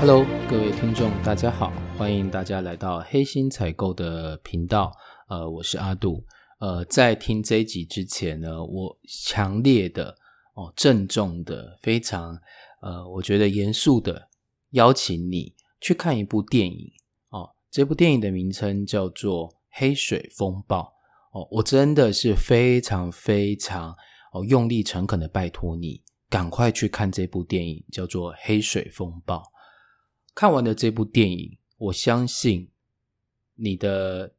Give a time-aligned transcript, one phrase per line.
[0.00, 4.90] Hello，各位听众，大家好，欢迎大家来到黑心采购的频道。
[5.28, 6.24] 呃，我是阿杜。
[6.58, 10.16] 呃，在听这一集之前呢，我强烈的
[10.54, 12.34] 哦，郑重的，非常
[12.80, 14.26] 呃，我觉得严肃的
[14.70, 16.90] 邀请你去看一部电影
[17.28, 17.50] 哦。
[17.70, 20.80] 这部电影的名称叫做《黑水风暴》
[21.38, 21.46] 哦。
[21.50, 23.94] 我真的是非常非常
[24.32, 29.36] 哦，用力诚恳的拜托你，赶快去看这部电影，叫做《黑水风暴》。
[30.40, 32.66] 看完了这部电影，我相信
[33.56, 34.32] 你的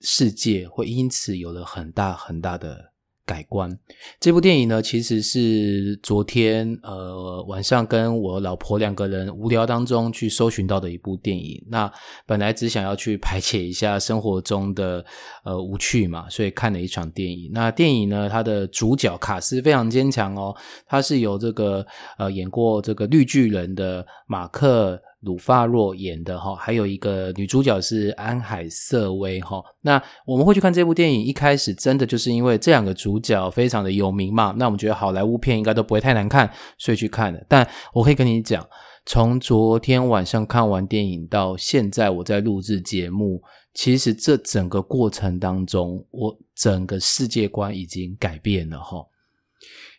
[0.00, 2.92] 世界会因此有了很大很大的
[3.26, 3.76] 改观。
[4.20, 11.66] 这部电影呢，其实是昨天呃晚上跟我老婆两个人无聊当中去搜寻到的一部电影。
[11.66, 11.92] 那
[12.24, 15.04] 本来只想要去排解一下生活中的
[15.42, 17.50] 呃无趣嘛，所以看了一场电影。
[17.52, 21.84] 那电影呢，它的主角卡斯非常坚强哦，它是由这个
[22.18, 25.02] 呃演过这个绿巨人的马克。
[25.20, 29.62] 鲁发若演的哈，还有一个女主角是安海瑟薇哈。
[29.82, 34.54] 那我们会去看这部电影，一开始真的就是因为这两个主角非常的有名嘛。
[34.56, 37.44] 那我们觉得好莱坞片应该都不会太难看，所以去看的。
[37.48, 38.64] 但我可以跟你讲，
[39.06, 43.42] 从昨天晚上看完电影到现在，我在录制节目，
[43.74, 49.04] 其实这整个过程当中，我整个世界观已经改变了哈。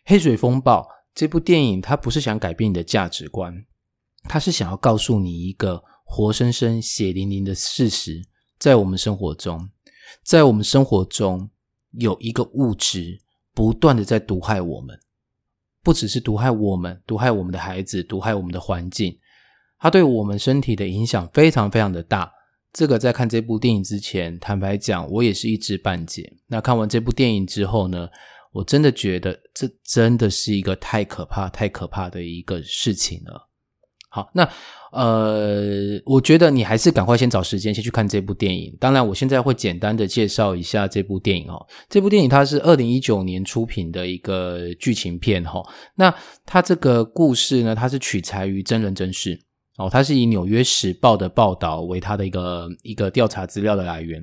[0.06, 3.66] 黑水风暴这部电影，它不是想改变你的价值观。
[4.24, 8.22] 他是想要告诉你一个活生生、血淋淋的事实，
[8.58, 9.70] 在我们生活中，
[10.22, 11.48] 在我们生活中
[11.92, 13.20] 有一个物质
[13.54, 14.98] 不断的在毒害我们，
[15.82, 19.18] 不只是毒害我们，毒害我们的孩子，毒害我们的环境，
[19.78, 22.32] 它对我们身体的影响非常非常的大。
[22.72, 26.32] 这个在看这部电影之前，坦白讲，我也是一知半解。
[26.46, 28.08] 那看完这部电影之后呢，
[28.52, 33.49] 我真的觉得这真的是一个太可怕、太可怕的一个事情了。
[34.12, 34.42] 好，那
[34.90, 38.76] 呃，我觉得你还是赶快先找时间先去看这部电影。
[38.80, 41.64] 当然，我现在会简单的介绍一下这部电影哦。
[41.88, 45.62] 这部电影它是二零一九年出品的一个剧情片哈。
[45.94, 46.12] 那
[46.44, 49.40] 它这个故事呢，它是取材于真人真事
[49.78, 49.88] 哦。
[49.88, 54.20] 它是以《纽约时报》的报道为它的一个一个调查资料的来源。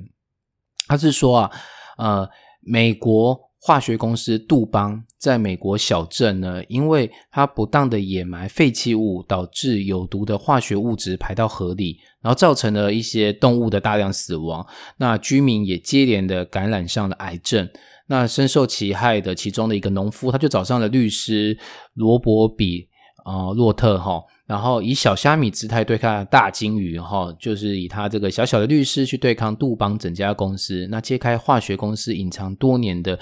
[0.86, 1.50] 它是说啊，
[1.96, 2.28] 呃，
[2.60, 3.47] 美国。
[3.60, 14.64] 化学公司杜邦在美国小镇呢，因为它不当的掩埋废弃物，导致有毒的化学物质排到河里，然后造成了一些动物的大量死亡。
[14.98, 17.68] 那居民也接连的感染上了癌症。
[18.06, 21.58] 那深受其害的其中的一个农夫，他就找上了律师
[21.94, 22.88] 罗伯比
[23.24, 24.22] 啊洛特哈。
[24.48, 33.18] 然后以小虾米姿态对抗大金鱼，哈，就是以他这个小小的律师去对抗杜邦整家公司，那揭开化学公司隐藏多年的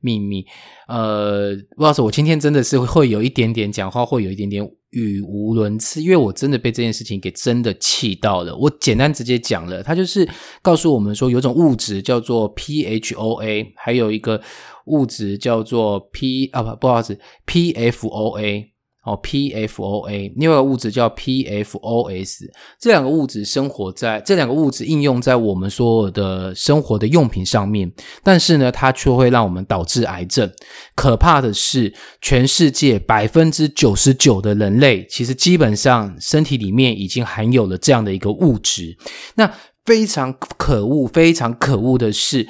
[0.00, 0.42] 秘密。
[0.88, 8.56] 呃，不知道我今天真的是会有一点点讲话，会有一点点语无伦次，因为我真的被这件事情给真的气到了。
[8.56, 10.26] 我简单直接讲了，他就是
[10.62, 14.40] 告诉我们说，有种物质叫做 PHOA，还有一个
[14.86, 18.70] 物质叫做 P 啊不不好意思 PFOA。
[19.02, 27.90] 哦，PFOA，另外一个物质叫 PFOS，这两个物质生活在这两个物质应用在我们所有的生活的用品上面，
[28.22, 30.52] 但是呢，它却会让我们导致癌症。
[30.94, 38.98] 可怕的是，全世界百分之九十九的人类其实基本上身体里面已经含有了这样的一个物质。
[39.36, 39.50] 那
[39.86, 42.46] 非常可恶，非常可恶的是，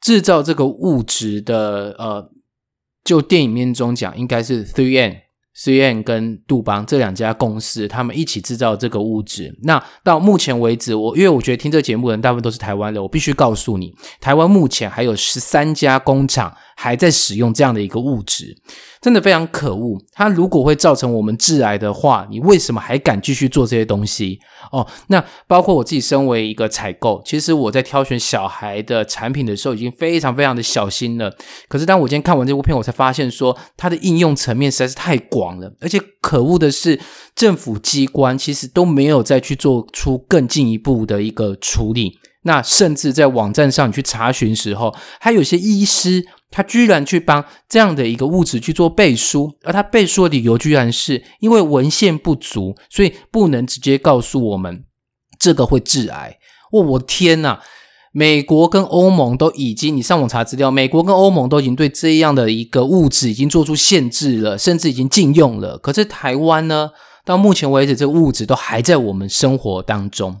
[0.00, 2.30] 制造这个物质的呃，
[3.02, 5.16] 就电影面中讲，应该是 Three N。
[5.54, 9.56] C n 跟杜邦这两家公司，他们一起制造这个物质。
[9.62, 16.54] 那到目前为止，我因为我觉得听这个节目的人大部分都是台湾人，我必须告诉你，台湾目前还有十三家工厂。
[16.76, 18.56] 还在使用这样的一个物质，
[19.00, 19.98] 真的非常可恶。
[20.12, 24.38] 它如果会造成我们致癌的话，你为什么还敢继续做这些东西？
[24.72, 31.34] 哦，那包括我自己身为一个采购，其实我在挑选小孩的产品的时候，已经非常非常的小心了。
[31.68, 36.98] 可是当我今天看完这部片，我才发现说它的应用层面实在是太广了，而且可恶的是，
[37.34, 42.18] 政府机关其实都没有再去做出更进一步的一个处理。
[42.44, 46.24] 那甚至在网站上你去查询时候，还有些医师。
[46.56, 54.84] 他居然去帮这样的一个物质去做背书，而他背书的理由居然是因为文献不足，所以不能直接告诉我们
[55.36, 56.38] 这个会致癌。
[56.70, 57.58] 哦，我天呐！
[58.12, 65.76] 美国跟欧盟都已经，你上网查资料，美国跟欧盟都已经对这样的一个物质已经做出限制了，甚至已经禁用了。
[65.76, 66.90] 可是台湾呢？
[67.24, 70.36] 到目前为止，这个物质都还在我们生活当中。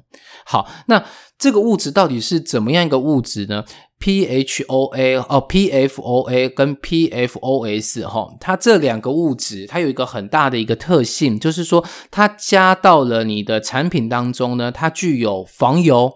[0.46, 1.02] 好，那
[1.38, 3.64] 这个物质到底是怎么样一个物质呢
[4.00, 16.12] ？PHOA 哦，PFOA 跟 PFOS 哈，它这两个物质，它有一个很大的一个特性，就是说它加到了你的产品当中呢，它具有防油、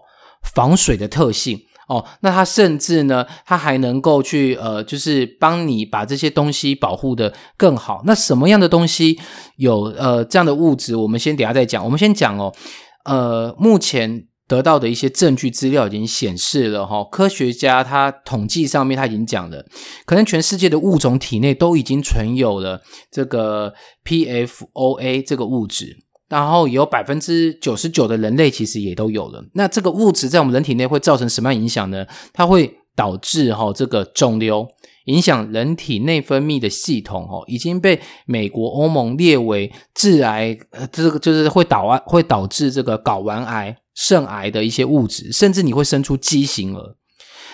[0.55, 1.61] 防水的特性。
[1.89, 8.03] 哦，那它甚至呢，它还能够去呃，就是帮你把这些东西保护的更好。
[8.05, 9.19] 那什么样的东西
[9.57, 10.95] 有呃这样的物质？
[10.95, 11.83] 我们先等下再讲。
[11.83, 12.53] 我们先讲哦，
[13.07, 19.65] 呃，目前得到的一些证据资料已经显示了哈，科学家他统计上面他已经讲了，
[20.07, 22.81] 可能全世界的物种体内都已经存有了
[23.13, 23.75] 这个
[24.05, 26.09] PFOA 这个物质。
[26.29, 29.43] 然后有百分之九十九的人类其实也都有了。
[29.55, 32.07] 那这个物质在我们人体内会造成什么样影响呢？
[32.35, 34.69] 它会导致哈这个肿瘤，
[35.07, 46.95] 影响人体内分泌的系统哦，已经被美国欧盟列为致癌，呃，这个就是会导癌，会导致这个睾丸癌、肾癌的一些物质，甚至你会生出畸形儿。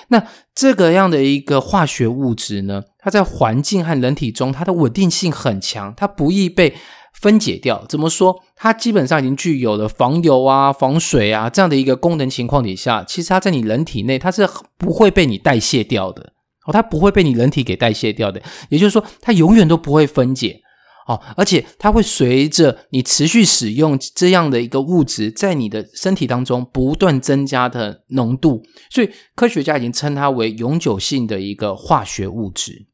[0.09, 6.75] 那这个样的一个化学物质呢，它在环境和人体中，它的稳定性很强，它不易被。
[7.15, 8.43] 分解掉怎么说？
[8.57, 14.47] 它基本上已经具有了防油啊、防水啊这样的一个功能情况底下，其实它在你人体内它是
[14.77, 16.33] 不会被你代谢掉的
[16.67, 18.43] 哦，它不会被你人体给代谢掉的。
[18.69, 20.61] 也就是说，它永远都不会分解
[21.07, 32.87] 哦，而且它会随着你持续使用这样的一个物质，在你的身体当中不断增加的浓度，所以科学家已经称它为永久性的一个化学物质。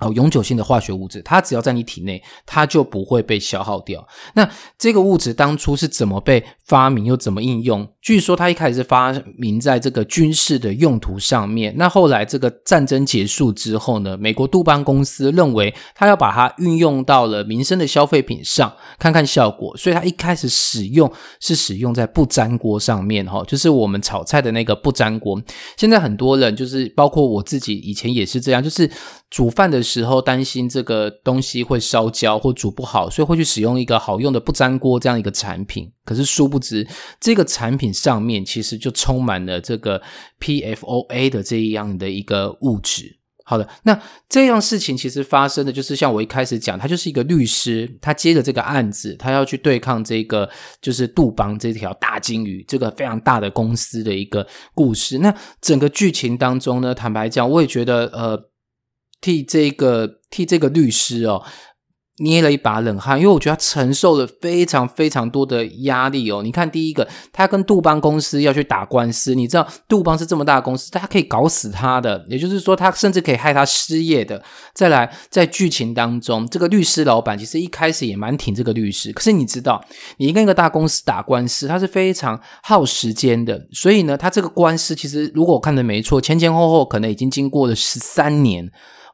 [0.00, 4.08] 哦，永久性的化学物质，它只要在你体内，它就不会被消耗掉。
[4.32, 7.88] 那这个物质当初是怎么被发明，又怎么应用？
[8.00, 11.74] 据说它一开始是发明在这个军事的用途上面。
[11.76, 19.76] 那后来这个战争结束之后呢，美国杜邦公司认为它要把它运用到了民生的消费品上，看看效果。
[19.76, 25.42] 所以它一开始使用是使用在不粘锅上面，哈，就是我们炒菜的那个不粘锅。
[25.76, 28.88] 现在很多人就是包括我自己以前也是这样，就是
[29.28, 35.90] 煮饭的时候担心这个东西会烧焦或煮不好，所以会去使用一个好用的不粘锅这样一个产品。
[36.04, 36.86] 可是殊不知，
[37.20, 40.02] 这个产品上面其实就充满了这个
[40.40, 43.16] PFOA 的这样的一个物质。
[43.42, 50.48] 好的，那这样事情其实发生的就是像我一开始讲，他就是一个律师，他接着这个案子，他要去对抗这个
[50.80, 55.18] 就是杜邦这条大金鱼，这个非常大的公司的一个故事。
[55.18, 58.40] 那整个剧情当中呢，坦白讲，我也觉得呃，
[59.20, 61.42] 替这个替这个律师哦。
[62.20, 66.42] 捏了一把冷汗，因为我觉得他承受了非常非常多的压力哦。
[66.42, 74.42] 你看，第一个，他跟杜邦公司要去打官司，你知道杜邦是这么大公司，他可以搞死他的，也就是说，他甚至可以害他失业的。
[74.74, 79.82] 再来，在剧情当中，这个律师老板其实一开始也蛮挺这个律师，可是你知道，
[80.18, 83.66] 你跟一个大公司打官司，他是非常耗时间的。
[83.72, 88.70] 所以呢，他这个官司其实如果我看的没错，前前后后可能已经经过了十三年。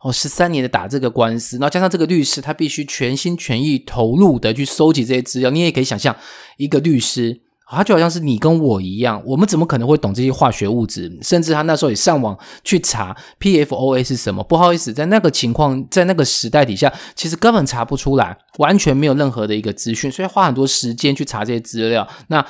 [0.06, 5.50] 哦，十三年的打这个官司，然后加上这个律师，他必须全心全意投入的去收集这些资料。
[5.50, 6.14] 你也可以想象，
[6.58, 11.19] 一个律师，他就好像是你跟我一样，我们怎么可能会懂这些化学物质？
[11.23, 14.44] 甚至他那时候也上网去查 PFOA 是什么。
[14.44, 22.06] 不好意思，在那个情况，在那个时代底下，其实根本查不出来，完全没有任何的一个资讯，所以花很多时间去查这些资料。
[22.29, 22.47] 那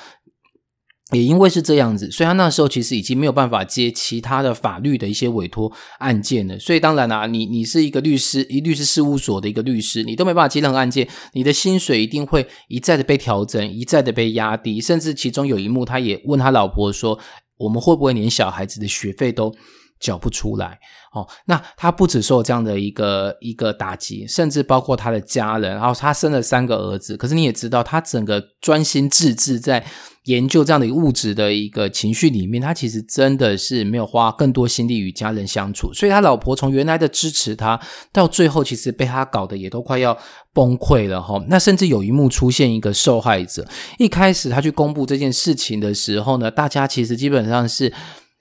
[1.13, 5.71] 也因为是这样子，所以他那时候其实已经没有办法接其他的法律的一些委托
[6.01, 6.59] 案件了。
[6.59, 17.17] 所以当然啦，你你是一个律师，一律师事务所的一个律师，你都没办法接任何案件，你的薪水一定会一再的被调整，一再的被压低，甚至其中有一幕，他也问他老婆说
[17.59, 19.55] ：“我们会不会连小孩子的学费都
[19.99, 20.79] 缴不出来？”
[21.13, 25.73] 哦，那他不止受这样的一个一个打击，甚至包括他的家人。
[25.73, 29.83] 然后他生了三个儿子，可是你也知道，他整个专心致志在
[30.25, 35.91] 研究这样的一个物质的一个情绪里面，他其实真的是没有花更多心力与家人相处。
[35.95, 37.81] 所以，他老婆从原来的支持他，
[38.13, 40.19] 到最后其实被他搞得也都快要
[40.53, 41.43] 崩溃了哈。
[41.49, 43.67] 那甚至有一幕出现一个受害者，
[43.99, 47.91] 一开始他去公布这件事情的时候呢，大家其实基本上是。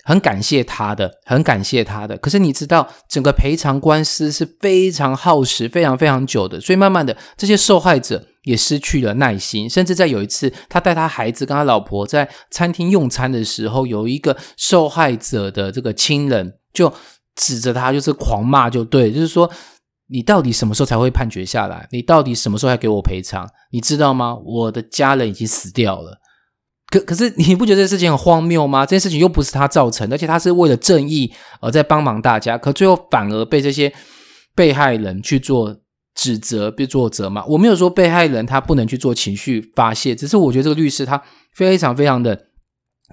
[0.08, 2.16] 很感谢他的，很感谢他的。
[2.20, 6.62] 可是你知道，整个赔偿官司是非常耗时、非常非常久的。
[6.62, 9.68] 所以慢慢的，这些受害者也失去了耐心。
[9.68, 16.94] 甚至在有一次，他带他孩子跟他老婆在餐厅用餐的时候，有一个受害者的这个亲人就
[17.36, 19.50] 指着他，就是狂骂，就对，就是说
[20.10, 21.88] 你到底什么时候才会判决下来？
[21.92, 23.50] 你到底什么时候要给我赔偿？
[23.72, 24.38] 你知道吗？
[24.46, 26.20] 我的家人已经死掉了。
[27.00, 28.86] 可可是你不觉得这事情很荒谬吗？
[28.86, 33.94] 这件事情又不是他造成，而且他是为了正义而在帮忙大家，可最后反而被这些
[34.56, 35.76] 被害人去做
[36.16, 37.44] 指责被作责嘛。
[37.48, 41.22] 我没有说被害人他不能去做情绪发泄，只是我觉得这个律师他
[41.54, 42.40] 非常非常的。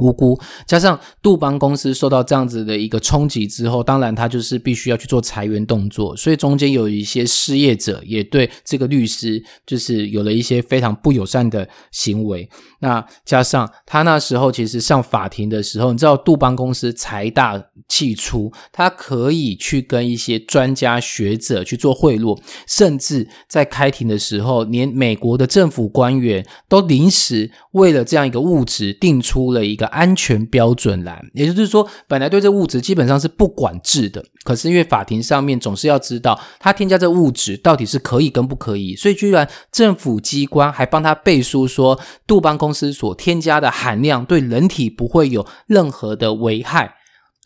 [0.02, 12.49] 无辜，加上杜邦公司受到这样子的一个冲击之后，当然他就是必须要去做裁员动作，所以中间有一些失业者也对这个律师就是有了一些非常不友善的行为。
[12.80, 29.91] 那加上他那时候其实上法庭的时候，你知道杜邦公司财大气粗，他可以去跟一些专家学者去做贿赂，甚至在开庭的时候，连美国的政府官员都临时为了这样一个物质定出了一个。
[29.92, 46.94] 安全标准栏，也就是说，本来对这物质基本上是不管制的，可是因为法庭上面总是要知道他添加这物质到底是可以跟不可以，所以居然政府机关还帮他背书说，杜邦公司所添加的含量对人体不会有任何的危害。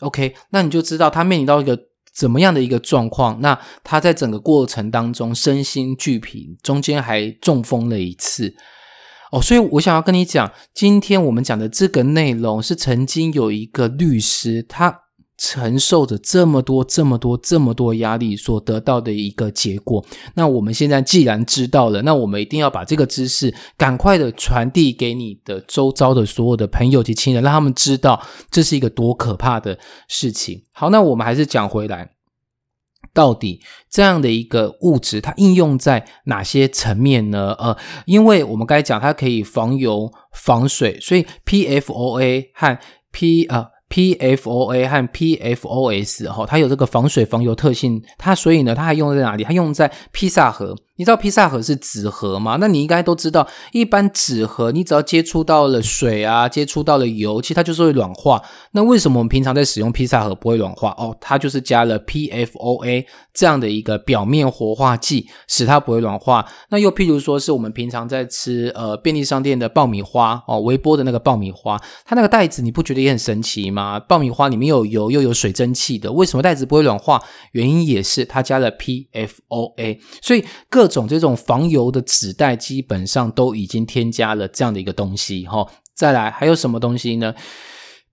[0.00, 1.78] OK，那你就知道他面临到一个
[2.14, 3.40] 怎么样的一个状况。
[3.40, 8.54] 那他在整个过程当中身心俱疲，中间还中风了一次。
[9.33, 15.00] 哦，所以我想要跟你讲，今天我们讲的这个内容是曾经有一个律师，他
[15.38, 20.02] 承受着这么多、这么多、这么多压力所得到的一个结果。
[20.35, 29.78] 那我们现在既然知道了，那我们一定要把这个知识赶快的传递给你的周遭的所有的朋友及亲人，让他们知道这是一个多可怕的
[30.09, 30.62] 事情。
[30.73, 32.15] 好，那我们还是讲回来。
[33.16, 37.56] 到底这样的一个物质，它应用在哪些层面呢？
[37.58, 42.78] 呃，因为我们刚才讲，它可以防油、防水，所以 PFOA 和
[43.11, 43.68] P 呃。
[43.88, 49.44] PFOA 和 PFOS 哈，它有这个防水防油特性，它所以呢，它还用在哪里？
[49.44, 50.76] 它用在披萨盒。
[50.96, 52.56] 你知道披萨盒是纸盒吗？
[52.58, 58.42] 那你应该都知道，一般纸盒你只要接触到了水啊，接触到了油，其实它就是会软化。
[58.72, 60.94] 那为什么我们平常在使用披萨盒不会软化？
[60.96, 66.46] 哦，它就是加了 PFOA 这样的一个表面活化剂，使它不会软化。
[66.70, 74.00] 那又譬如说是我们平常在吃呃便利商店的爆米花哦，微波的那个爆米花，它那个袋子你不觉得也很神奇吗？
[74.00, 77.22] 爆米花里面有油又有水蒸气的，为什么袋子不会软化？
[77.52, 80.85] 原因也是它加了 PFOA，所以各。
[80.86, 85.66] 各种这种防油的纸袋，基本上都已经添加了这样的一个东西，哈。
[85.94, 87.34] 再来还有什么东西呢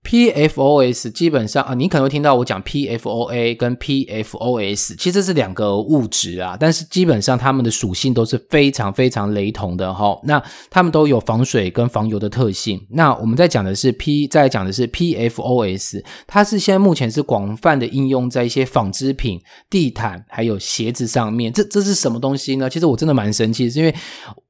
[0.04, 10.20] ？PFOS 基本上啊，你可能会听到我讲 PFOA 跟 PFOS，其实是两个物质啊，但是基本上它们的属性都是非常非常雷同的哈。
[10.24, 12.78] 那它们都有防水跟防油的特性。
[12.90, 21.50] 那我们在讲的是 P，在讲的是 PFOS，它是现在目前是广泛的应用在一些纺织品、地毯还有鞋子上面。
[21.50, 22.68] 这这是什么东西呢？
[22.68, 23.94] 其实我真的蛮生气，是因为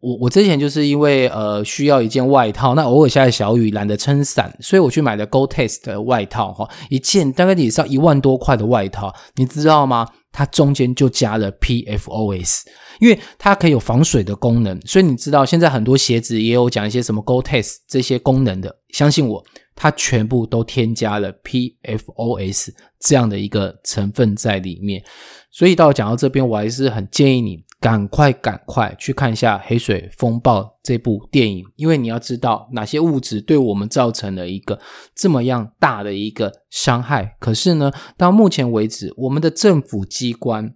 [0.00, 5.43] 我我之前就是因为呃需要一件外套，那偶尔下小雨懒得撑伞，所以我去买了 Go。
[5.48, 10.06] Taste 的外套哈，一件大概也是要一万多块的外套，你知道吗？
[10.32, 12.62] 它中间就加了 PFOS，
[12.98, 19.44] 因为它可以有防水的功能，所以你知道现在很多鞋子也有讲一些什么 go test 这些功能的，相信我，
[19.76, 25.04] 它全部都添加了 PFOS 这样的一个成分在里面。
[25.52, 27.62] 所以到讲到这边，我还是很建议你。
[27.84, 34.80] 赶快赶快去看一下《黑水风暴》这部电影，因为你要知道哪些物质对我们造成了一个
[35.14, 37.36] 这么样大的一个伤害。
[37.38, 40.74] 可是呢，到目前为止，我们的政府机关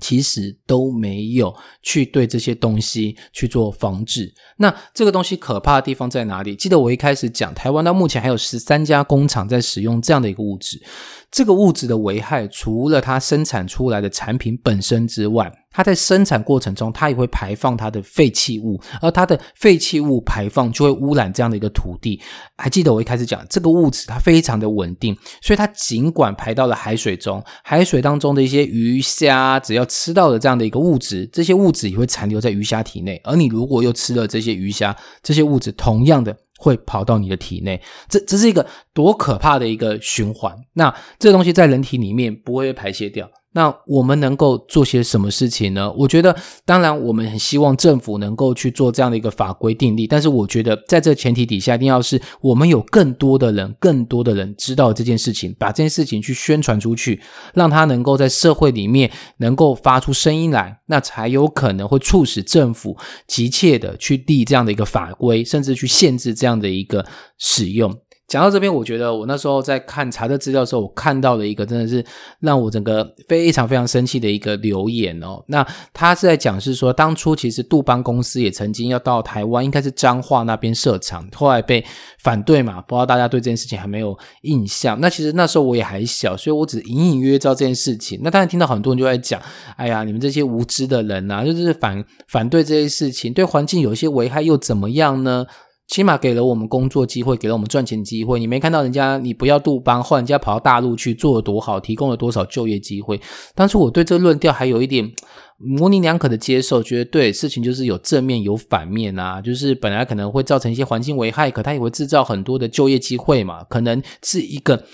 [0.00, 4.32] 其实都没有去对这些东西去做防治。
[4.56, 6.56] 那这个东西可怕的地方在哪里？
[6.56, 10.82] 记得我一开始讲，台湾到目前还有十三家工厂在使用这样的一个物质。
[11.30, 22.20] 这个物质的危害，除了它生产出来的产品本身之外，它在生产过程中，它也会排放它的废弃物，而它的废弃物排放就会污染这样的一个土地。
[22.56, 33.20] 还记得我一开始讲，这个物质它非常的稳定，所以它尽管排到了海水中，海水当中的一些鱼虾，只要吃到了这样的一个物质，这些物质也会残留在鱼虾体内。
[33.24, 36.36] 而你如果又吃了这些鱼虾，这些物质同样的。
[36.60, 40.52] 会跑到你的体内，这这是一个多可怕的一个循环。
[40.72, 43.30] 那这东西在人体里面不会被排泄掉。
[43.52, 45.90] 那我们能够做些什么事情呢？
[45.92, 50.06] 我觉得，当然，我们很希望政府能够去做这样的一个法规定立。
[50.06, 57.20] 但是，我觉得在这前提底下，一定要是我们有更多的人，更多的人知道这件事情，把这件事情去宣传出去，
[57.54, 67.04] 让他能够在社会里面能够发出声音来，那才有可能会促使政府急切的去立这样的一个法规，甚至去限制这样的一个
[67.38, 67.98] 使用。
[68.28, 72.04] 讲到这边，我觉得我那时候在看查的资料的时候，我看到了一个真的是
[72.40, 75.42] 让我整个非常非常生气的一个留言哦。
[75.46, 81.82] 那他是在讲是说，当初其实杜邦公司也曾经要到台湾，应该是彰化那边设厂，后来被
[82.18, 82.82] 反对嘛。
[82.82, 85.00] 不知道大家对这件事情还没有印象？
[85.00, 88.20] 那其实那时候我也还小，所以我只隐隐约约知道这件事情。
[88.22, 89.40] 那当然听到很多人就在讲，
[89.78, 95.46] 哎呀，你们这些无知的人啊，就是反反对这些事情，对环境有一些危害又怎么样呢？
[95.88, 98.38] 起码给了我们工作机会，给了我们赚钱机会。
[98.38, 103.20] 你没看到人家，你不要杜邦，后人家跑到大陆去做的多好，提供了多少就业机会。
[103.54, 105.10] 当初我对这个论调还有一点
[105.56, 114.84] 模棱两可的接受，觉得对事情就是有正面有反面啊，就是本来可能会造成一些环境危害，可它也会制造很多的就业机会嘛，可能是一个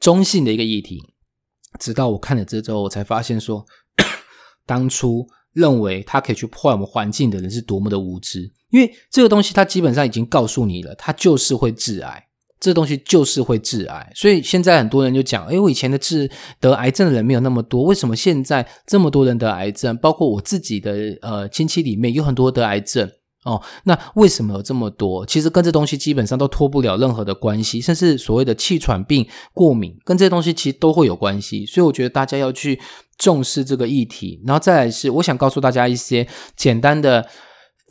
[0.00, 1.00] 中性的一个议题。
[1.78, 3.64] 直到我看了这之后，我才发现说，
[4.66, 8.50] 当 初认为它可以去破坏我们环境的人是多么的无知。
[8.70, 12.26] 因为这个东西，它基本上已经告诉你了，它就是会致癌。
[12.58, 16.30] 这东西就是会致癌，所以现在很多人就讲：，哎，我以前的治
[16.60, 19.96] 得癌症的人没有那么多，为什么现在这么多人得癌症？
[19.96, 23.10] 包括我自己的呃亲戚里面有很多得癌症
[23.44, 23.62] 哦。
[23.84, 25.24] 那为什么有这么多？
[25.26, 31.64] 其实跟这东西基本上都脱不了任何的关系，甚至所谓的气喘病、过敏，跟这些东西其实都会有关系。
[31.66, 32.80] 所以我觉得大家要去
[33.16, 34.40] 重视这个议题。
[34.46, 37.28] 然后再来是，我想告诉大家一些简单的。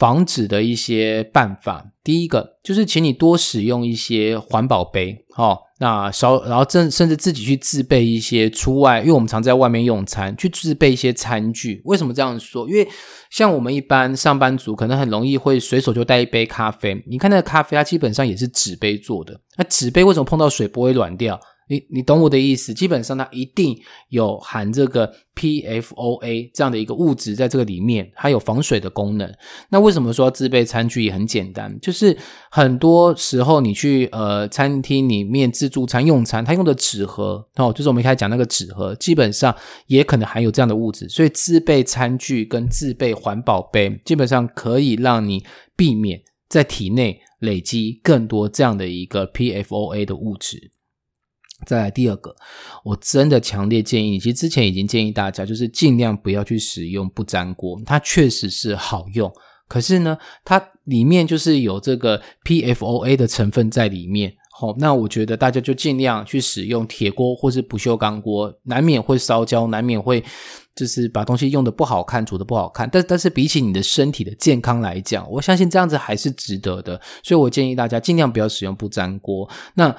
[0.01, 11.83] 防止的一些办法，第一个就是请你多使用一些环保杯，哦，那少，然后甚甚至自己去自备一些出外，因为我们常在外面用餐，去自备一些餐具。
[11.85, 12.67] 为什么这样说？
[12.67, 12.87] 因为
[13.29, 16.99] 像我们一般上班族，可能很容易会随手就带一杯咖啡。
[17.05, 21.39] 你看那个咖啡，它基本上也是纸杯做的，那纸杯为什么碰到水不会软掉？
[21.71, 29.33] 你你懂我的意思，基本上它一定有含这个 PFOA 这样的一个物质在这个里面，它有防水的功能。
[29.69, 31.79] 那为什么说自备餐具也很简单？
[31.79, 32.17] 就是
[32.49, 39.55] 很多时候你去呃餐厅里面自助餐用餐，它用的纸盒哦，就是我们一开始讲那个纸盒，基本上
[39.87, 41.07] 也可能含有这样的物质。
[41.07, 45.41] 所以自备餐具跟自备环保杯，基本上可以让你
[45.77, 50.71] 避免在体内累积更多这样的一个 PFOA 的物质。
[51.65, 52.35] 再来第二个，
[52.83, 59.31] 我真的强烈建议你，其实之前已经建议大家，就是尽量不要去使用不粘锅，它确实是好用，
[59.67, 64.33] 可是呢，它里面就是有这个 PFOA 的成分在里面。
[64.53, 70.23] 好，那我觉得大家就尽量去使用铁锅或是不锈钢锅，难免会烧焦，难免会
[70.75, 72.87] 就是把东西用的不好看，煮的不好看。
[72.91, 76.99] 但但是比起你的身体的健康来讲，我相信这样子还是值得的。
[77.23, 79.49] 所以我建议大家尽量不要使用不粘锅。
[79.73, 79.95] 那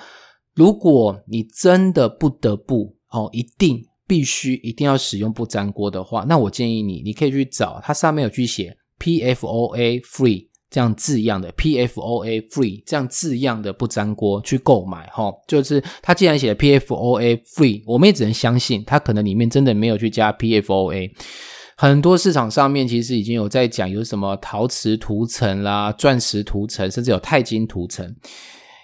[0.54, 15.32] 如果你真的不得不哦，一定必须一定要使用不粘锅的话，那我建议你，你可以去找它上面有去写 PFOA free 这样字样的 PFOA free 这样字样的不粘锅去购买哈。
[15.46, 21.10] 就是它既然写 PFOA free，我们也只能相信它可能里面真的没有去加 PFOA。
[21.76, 28.14] 很多市场上面其实已经有在讲有什么陶瓷涂层啦、钻石涂层，甚至有钛金涂层。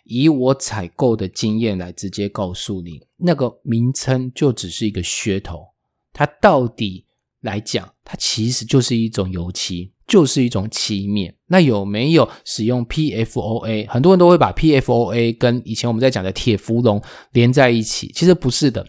[0.09, 5.66] 以我采购的经验来直接告诉你，那个名称就只是一个噱头。
[6.12, 7.05] 它到底
[7.42, 11.37] 来讲，它其实就是一种油漆，就是一种漆面。
[11.47, 13.87] 那有没有使用 PFOA？
[13.88, 17.01] 很多人都会把 PFOA 跟以前我们在讲的铁氟龙
[17.33, 18.85] 连在一起，其实不是的。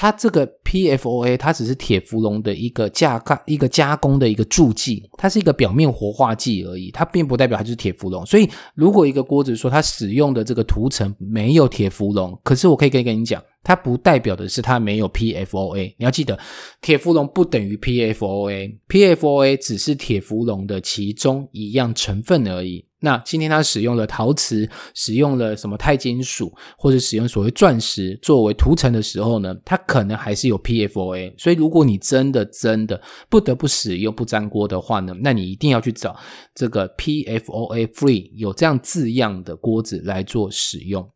[0.00, 8.24] 它这个 PFOA，它只是铁氟龙的一个加加一个加工的一个助剂，它是一个表面活化剂而已，它并不代表它就是铁氟龙。
[8.24, 15.94] 所以，如果一个锅子说它使用的这个涂层没有铁氟龙，可是我可以跟跟你讲，它不代表的是它没有 PFOA。
[15.98, 16.38] 你要记得，
[16.80, 22.86] 铁氟龙不等于 PFOA，PFOA 只是铁氟龙的其中一样成分而已。
[23.02, 29.56] 那今天它使用了陶瓷，使用了什么钛金属，或者使用所谓钻石作为涂层的时候呢？
[29.64, 31.32] 它可能还是有 PFOA。
[31.38, 36.14] 所以如果你真的真的不得不使用不粘锅的话呢，那你一定要去找
[36.54, 41.10] 这个 PFOA free 有这样字样的锅子来做使用。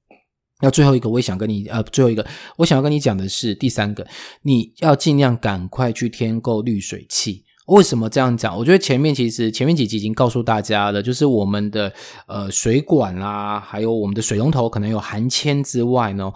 [0.60, 4.06] 那最后一个，我也想跟你呃，最后一个我想要跟你讲的是第三个，
[4.42, 7.43] 你要尽量赶快去添购滤水器。
[7.66, 8.54] 为什么这样讲？
[8.54, 11.90] 我觉得前面其实前面几集已经告诉大家了，就是我们的
[12.26, 16.30] 呃水管啦，还有我们的水龙头可能有含铅之外呢，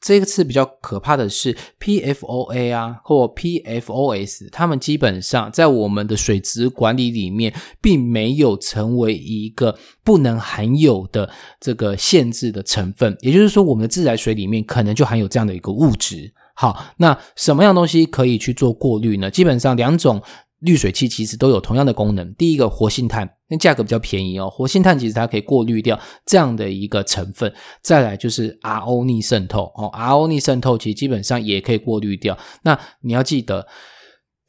[0.00, 11.28] 这个次比较可怕的是 PFOA 啊或 PFOS，它们基本上在我们的水质管理里面，并没有成为一个不能含有的
[11.58, 13.16] 这个限制的成分。
[13.22, 16.32] 也就是说，我们的自来水里面可能就含有这样的一个物质。
[16.54, 19.28] 好，那什么样东西可以去做过滤呢？
[19.28, 20.22] 基本上两种。
[20.60, 22.32] 滤水器其实都有同样的功能。
[22.34, 24.48] 第一个活性炭，那价格比较便宜哦。
[24.48, 27.52] 活性炭其实它可以过滤掉这样的一个成分。
[27.82, 32.38] 再来就是 RO 逆渗透哦，RO 逆渗透其实基本上也可以过滤掉。
[32.62, 33.66] 那你要记得。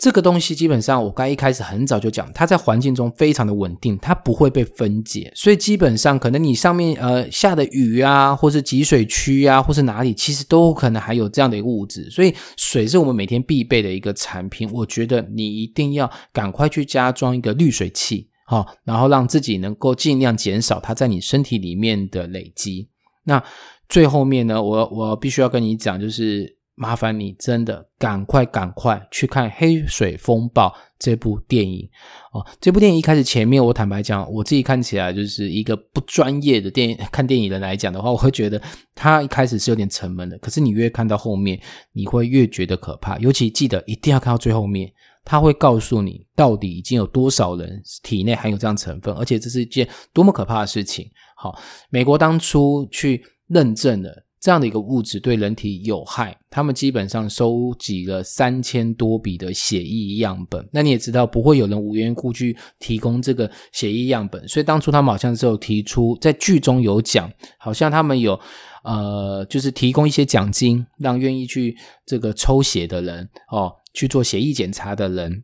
[0.02, 12.10] 这个东西基本上，我刚一开始很早就讲，它在环境中非常的稳定，它不会被分解，所以基本上可能你上面呃下的雨啊，或是集水区啊，或是哪里，其实都可能还有这样的一个物质。
[12.10, 22.90] 所以水是我们每天必备的一个产品，我觉得你一定要赶快去加装一个滤水器，好，然后让自己能够尽量减少它在你身体里面的累积。
[23.26, 23.44] 那
[23.88, 26.60] 最后面呢，我我必须要跟你讲，就是。
[26.76, 31.88] 麻烦你真的赶快赶快去看《黑水风暴》这部电影
[32.32, 32.44] 哦！
[32.60, 38.60] 这部电影一开始前面，我坦白讲，我自己看起来就是一个不专业的电影看电影人来讲的话，我会觉得
[38.96, 40.38] 它一开始是有点沉闷的。
[40.40, 41.60] 可是你越看到后面，
[41.92, 43.18] 你会越觉得可怕。
[43.20, 44.92] 尤其记得一定要看到最后面，
[45.24, 51.08] 他会告诉你到底已经有多少人体内含有这样成分，而且这是一件多么可怕的事情。
[51.36, 54.26] 好，美国当初去认证了。
[54.42, 60.68] 这样的一个物质对人体有害，他们基本上收集了三千多笔的血液样本。
[60.74, 68.38] 那你也知道，不会有人无缘故去提供这个血液样本，所以当初他们好像是有提出，在剧中有讲，好像他们有
[68.84, 75.44] 呃，就是提供一些奖金，让愿意去这个抽血的人哦，去做血液检查的人，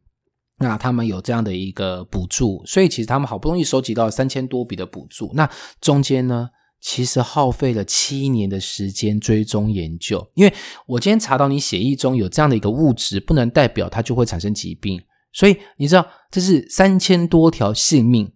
[0.57, 2.63] 那他们有这样的一个补助。
[2.65, 5.47] 所以其实他们好不容易收集到三千多笔的补助，那
[5.79, 6.49] 中间呢？
[6.79, 10.53] 其实耗费了七年的时间追踪研究，因为
[10.85, 15.01] 我今天查到你血液中有这样的一个物质，不能代表它就会产生疾病。
[15.33, 18.31] 所以你知道，这是三千多条性命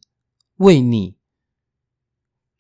[0.58, 1.16] 为你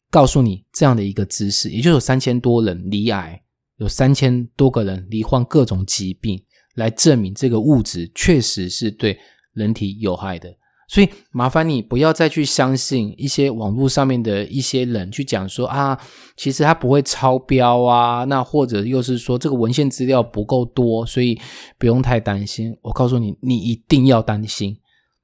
[0.10, 3.44] 告诉你这样的一个知识，也就有三千多人罹癌，
[3.78, 6.44] 有三千多个人罹患各种疾病，
[6.76, 9.20] 来证明这个物质确实是对
[9.54, 10.56] 人体有害的。
[10.91, 15.97] 所以麻烦你不要再去相信一些网络上面的一些人去讲说啊，
[16.36, 21.39] 其实它不会超标啊，那或者又是说这个文献资料不够多，所以
[21.77, 22.77] 不用太担心。
[22.82, 24.77] 我告诉你，你一定要担心，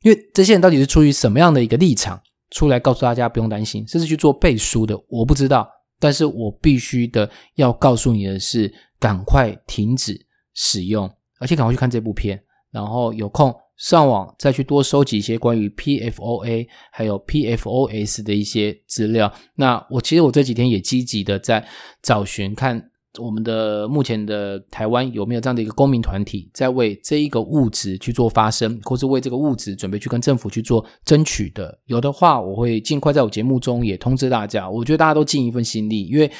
[0.03, 2.17] 因为这些人到底是出于什么样的一个立场
[2.51, 5.67] 出来告诉大家不用担心，甚至去做背书的，我不知道。
[5.99, 10.17] 但是我必须的要告诉你的是，赶快停止
[10.53, 13.53] 使用，而且赶快去看这部片，然后有空。
[13.77, 19.31] 上网再去多收集一些关于 PFOA 还有 PFOS 的一些资料。
[19.55, 21.65] 那我其实我这几天也积极的在
[22.01, 31.79] 找寻，看我们的目前的台湾有没有这样的一个公民团体，在为这一个物质去做发声，或是为这个物质准备去跟政府去做争取的。
[31.85, 34.69] 有的话，我会尽快在我节目中也通知大家。
[34.69, 36.31] 我觉得大家都尽一份心力，因为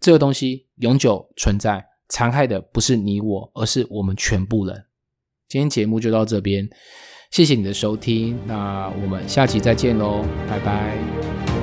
[0.00, 4.84] 这个东西永久存在，残害的不是你我，而是我们全部人。
[5.54, 6.68] 今天节目就到这边，
[7.30, 11.53] 谢谢你的收听，那我们下期再见喽，拜拜。